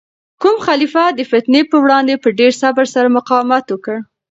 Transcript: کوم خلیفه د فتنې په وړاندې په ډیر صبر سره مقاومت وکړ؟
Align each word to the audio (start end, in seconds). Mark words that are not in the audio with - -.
کوم 0.41 0.55
خلیفه 0.67 1.03
د 1.11 1.19
فتنې 1.31 1.61
په 1.71 1.77
وړاندې 1.83 2.13
په 2.23 2.29
ډیر 2.39 2.51
صبر 2.61 2.85
سره 2.95 3.13
مقاومت 3.17 3.65
وکړ؟ 3.69 3.97